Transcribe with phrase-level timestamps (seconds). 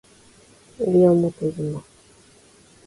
[0.81, 1.83] 西表島